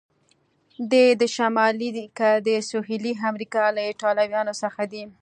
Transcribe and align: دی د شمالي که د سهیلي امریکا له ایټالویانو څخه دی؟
دی 0.91 1.07
د 1.21 1.23
شمالي 1.35 1.89
که 2.17 2.29
د 2.47 2.49
سهیلي 2.69 3.13
امریکا 3.29 3.63
له 3.75 3.81
ایټالویانو 3.89 4.53
څخه 4.63 4.81
دی؟ 4.91 5.03